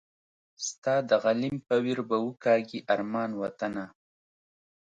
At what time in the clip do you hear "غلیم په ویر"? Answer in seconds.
1.23-1.99